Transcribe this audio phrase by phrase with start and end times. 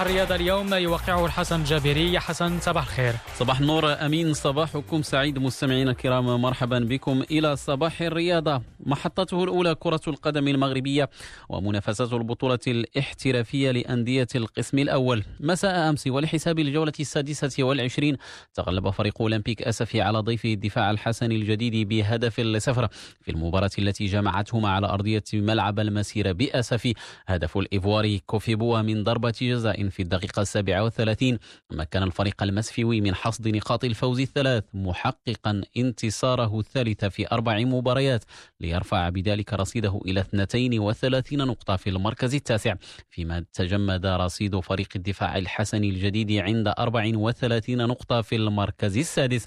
[0.00, 0.74] صباح الرياضة اليوم.
[0.74, 2.18] يوقعه الحسن جابري.
[2.18, 3.14] حسن صباح الخير.
[3.38, 3.92] صباح النور.
[3.92, 5.38] أمين صباحكم سعيد.
[5.38, 11.10] مستمعينا الكرام مرحبا بكم إلى صباح الرياضة محطته الأولى كرة القدم المغربية
[11.48, 15.24] ومنافسة البطولة الاحترافية لأندية القسم الأول.
[15.40, 18.16] مساء أمس ولحساب الجولة السادسة والعشرين
[18.54, 22.88] تغلب فريق أولمبيك أسفي على ضيفه الدفاع الحسني الجديد بهدف لصفر
[23.20, 26.94] في المباراة التي جمعتهما على أرضية ملعب المسيرة بأسفي.
[27.26, 31.38] هدف الإيفواري كوفيبوا من ضربة جزاء في الدقيقة السابعة والثلاثين
[31.72, 38.24] مكن الفريق المسفيوي من حصد نقاط الفوز الثلاث محققا انتصاره الثالث في أربع مباريات
[38.60, 42.74] ليرفع بذلك رصيده إلى 32 نقطة في المركز التاسع
[43.10, 49.46] فيما تجمد رصيد فريق الدفاع الحسني الجديد عند 34 نقطة في المركز السادس.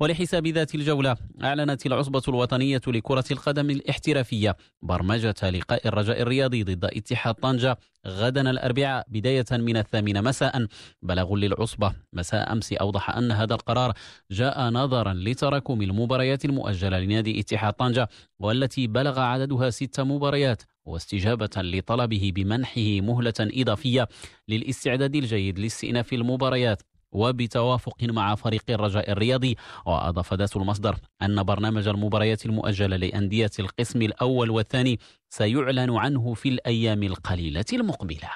[0.00, 7.34] ولحساب ذات الجولة أعلنت العصبة الوطنية لكرة القدم الاحترافية برمجة لقاء الرجاء الرياضي ضد اتحاد
[7.34, 10.66] طنجة غدا الأربعاء بداية من الثامنة مساء.
[11.02, 11.92] بلغ للعصبة.
[12.12, 13.92] مساء أمس أوضح أن هذا القرار
[14.30, 22.32] جاء نظرا لتراكم المباريات المؤجلة لنادي إتحاد طنجة والتي بلغ عددها ست مباريات واستجابة لطلبه
[22.34, 24.08] بمنحه مهلة إضافية
[24.48, 29.56] للاستعداد الجيد لاستئناف المباريات وبتوافق مع فريق الرجاء الرياضي.
[29.86, 37.02] وأضاف ذات المصدر أن برنامج المباريات المؤجلة لأندية القسم الأول والثاني سيعلن عنه في الأيام
[37.02, 38.30] القليلة المقبلة.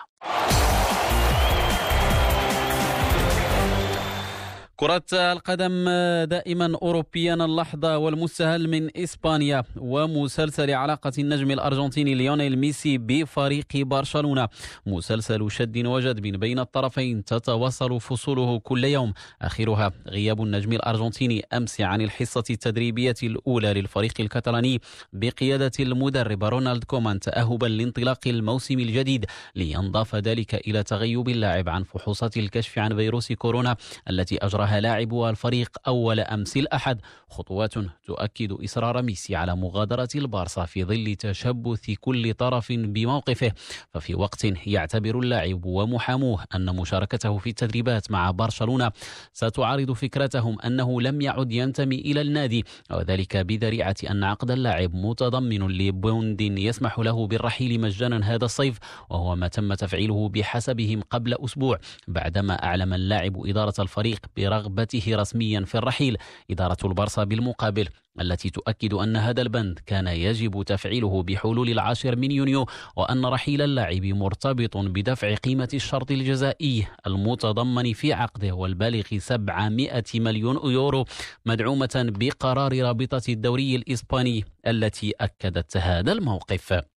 [4.77, 5.85] كرة القدم
[6.25, 14.49] دائما أوروبيا اللحظة والمستهل من إسبانيا ومسلسل علاقة النجم الأرجنتيني ليونيل ميسي بفريق برشلونة.
[14.87, 19.13] مسلسل شد وجذب بين الطرفين تتواصل فصوله كل يوم.
[19.43, 24.81] آخرها غياب النجم الأرجنتيني أمس عن الحصة التدريبية الأولى للفريق الكتالاني
[25.13, 32.37] بقيادة المدرب رونالد كومان تأهبا لانطلاق الموسم الجديد لينضاف ذلك إلى تغيب اللاعب عن فحوصات
[32.37, 33.77] الكشف عن فيروس كورونا
[34.11, 37.01] التي أجرى أجراها لاعبو الفريق أول أمس الأحد.
[37.29, 37.75] خطوات
[38.07, 43.53] تؤكد إصرار ميسي على مغادرة البارسا في ظل تشبث كل طرف بموقفه.
[43.91, 48.93] ففي وقت يعتبر اللاعب ومحاموه أن مشاركته في التدريبات مع برشلونة.
[49.33, 56.41] ستعارض فكرتهم أنه لم يعد ينتمي إلى النادي وذلك بذريعة أن عقد اللاعب متضمن لبوند
[56.41, 58.79] يسمح له بالرحيل مجانا هذا الصيف
[59.11, 61.79] وهو ما تم تفعيله بحسبهم قبل أسبوع
[62.09, 66.17] بعدما أعلم اللاعب إدارة الفريق برغم رغبته رسميا في الرحيل
[66.51, 67.89] إدارة البرصا بالمقابل
[68.21, 72.67] التي تؤكد أن هذا البند كان يجب تفعيله بحلول العاشر من يونيو
[72.97, 81.05] وأن رحيل اللاعب مرتبط بدفع قيمة الشرط الجزائي المتضمن في عقده والبالغ 700 مليون يورو
[81.47, 86.96] مدعومة بقرار رابطة الدوري الإسباني التي أكدت هذا الموقف.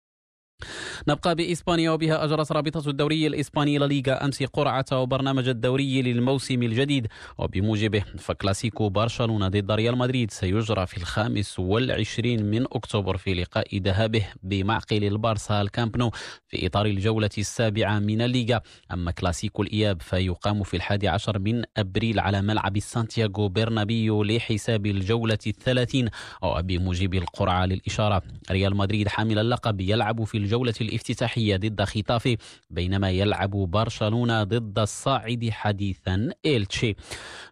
[1.08, 7.08] نبقى بإسبانيا وبها أجرت رابطة الدوري الإسباني لاليغا أمس قرعة وبرنامج الدوري للموسم الجديد.
[7.38, 10.32] وبموجبه فكلاسيكو برشلونة ضد ريال مدريد.
[10.32, 16.12] سيجرى في الخامس والعشرين من أكتوبر في لقاء ذهابه بمعقل البارسا الكامب نو
[16.48, 18.62] في إطار الجولة السابعة من الليغا.
[18.94, 25.38] أما كلاسيكو الإياب فيقام في الحادي عشر من أبريل على ملعب سانتياغو برنابيو لحساب الجولة
[25.48, 26.10] الثلاثين.
[26.42, 28.22] وبموجب القرعة للإشارة
[28.52, 30.49] ريال مدريد حامل اللقب يلعب في الجولة
[30.82, 32.38] الافتتاحية ضد خطافي
[32.70, 36.96] بينما يلعب برشلونة ضد الصاعد حديثا إلتشي.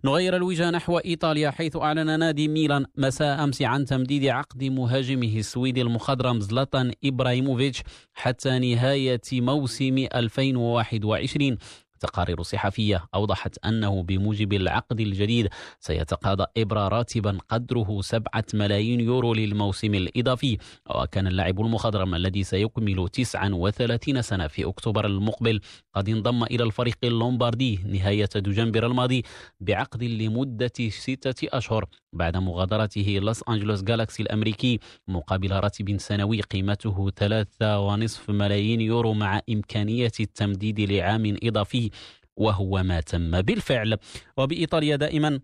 [0.05, 5.81] نغير الوجهة نحو إيطاليا حيث أعلن نادي ميلان مساء أمس عن تمديد عقد مهاجمه السويدي
[5.81, 11.57] المخضرم زلاتان إبراهيموفيتش حتى نهاية موسم 2021
[11.99, 15.49] تقارير صحفية أوضحت أنه بموجب العقد الجديد
[15.79, 20.57] سيتقاضى إبرا راتبا قدره سبعة ملايين يورو للموسم الإضافي.
[20.95, 25.61] وكان اللاعب المخضرم الذي سيكمل 39 سنة في أكتوبر المقبل
[25.95, 29.23] قد انضم إلى الفريق اللومباردي نهاية دجنبر الماضي
[29.59, 37.79] بعقد لمدة ستة أشهر بعد مغادرته لوس أنجلوس جالاكسي الأمريكي مقابل راتب سنوي قيمته ثلاثة
[37.79, 41.86] ونصف ملايين يورو مع إمكانية التمديد لعام إضافي.
[42.37, 43.97] وهو ما تم بالفعل.
[44.37, 45.39] وبإيطاليا دائما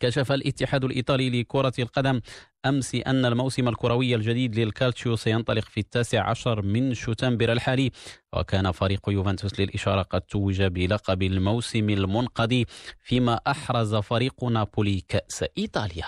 [0.00, 2.20] كشف الاتحاد الإيطالي لكرة القدم
[2.66, 7.90] أمس أن الموسم الكروي الجديد للكالتشيو سينطلق في التاسع عشر من شتنبر الحالي
[8.32, 12.66] وكان فريق يوفنتوس للإشارة قد توج بلقب الموسم المنقضي
[13.02, 16.04] فيما أحرز فريق نابولي كأس إيطاليا.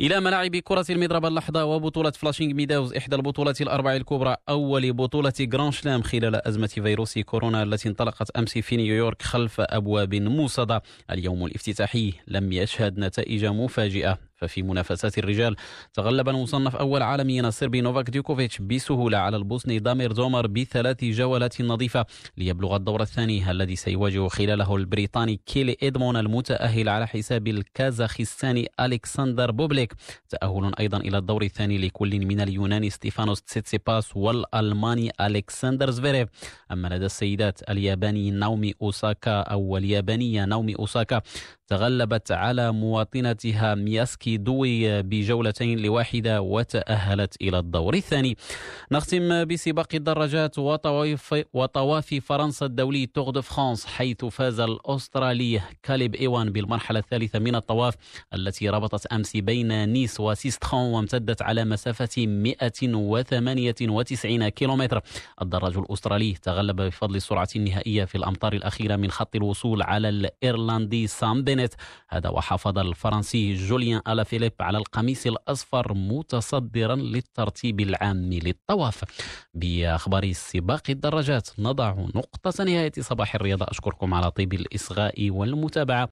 [0.00, 4.36] إلى ملاعب كرة المضرب اللحظة وبطولة فلاشينغ ميداوز إحدى البطولات الأربع الكبرى.
[4.48, 10.14] أول بطولة جراند سلام خلال أزمة فيروس كورونا التي انطلقت أمس في نيويورك خلف أبواب
[10.14, 14.29] موصدة اليوم الافتتاحي لم يشهد نتائج مفاجئة.
[14.40, 15.56] ففي منافسات الرجال.
[15.94, 22.06] تغلب المصنف أول عالميا الصربي نوفاك ديوكوفيتش بسهولة على البوسني دامير دزومهور بثلاث جولات نظيفة
[22.36, 29.94] ليبلغ الدور الثاني الذي سيواجه خلاله البريطاني كايل إدموند المتأهل على حساب الكازاخستاني ألكسندر بوبليك.
[30.28, 36.28] تأهل أيضا إلى الدور الثاني كل من اليوناني ستيفانوس تسيتسيباس والألماني ألكسندر زفيريف.
[36.72, 41.22] أما لدى السيدات الياباني ناومي أوساكا أو اليابانية ناومي أوساكا
[41.70, 47.94] تغلبت على مواطنتها ميساكي دوي بجولتين لواحدة وتأهلت إلى الدور.
[47.94, 48.36] الثاني
[48.92, 56.52] نختم بسباق الدراجات وطواف, وطواف فرنسا الدولي تور دو فرانس حيث فاز الأسترالي كاليب إيوان
[56.52, 57.94] بالمرحلة الثالثة من الطواف
[58.34, 65.00] التي ربطت أمس بين نيس وسيسترون وامتدت على مسافة 198 كيلومتر.
[65.42, 71.42] الدراج الأسترالي تغلب بفضل السرعة النهائية في الأمطار الأخيرة من خط الوصول على الإيرلندي سام
[71.60, 71.74] بينيت
[72.08, 79.04] هذا وحافظ الفرنسي جوليان ألافيليب على القميص الأصفر متصدرا للترتيب العام للطواف.
[79.54, 83.66] بأخبار سباق الدراجات نضع نقطة نهاية صباح الرياضة.
[83.68, 86.08] أشكركم على طيب الإصغاء والمتابعة.